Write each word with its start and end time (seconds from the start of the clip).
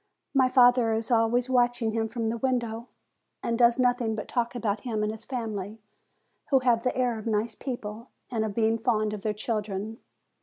My 0.33 0.47
father 0.47 0.93
is 0.93 1.11
always 1.11 1.47
watching 1.47 1.91
him 1.91 2.07
from 2.07 2.29
the 2.29 2.39
window, 2.39 2.87
and 3.43 3.55
does 3.55 3.77
nothing 3.77 4.15
but 4.15 4.27
talk 4.27 4.55
about 4.55 4.79
him 4.79 5.03
and 5.03 5.11
his 5.11 5.25
family, 5.25 5.79
who 6.49 6.57
have 6.61 6.81
the 6.81 6.97
air 6.97 7.19
of 7.19 7.27
nice 7.27 7.53
people, 7.53 8.07
and 8.31 8.43
of 8.43 8.55
being 8.55 8.79
fond 8.79 9.13
of 9.13 9.21
their 9.21 9.31
children. 9.35 9.99